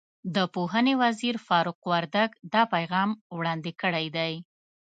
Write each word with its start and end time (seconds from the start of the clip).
د 0.35 0.37
پوهنې 0.53 0.93
وزیر 1.03 1.35
فاروق 1.47 1.79
وردګ 1.91 2.31
دا 2.53 2.61
پیغام 2.73 3.09
وړاندې 3.35 3.71
کړی 3.81 4.07
دی. 4.17 4.33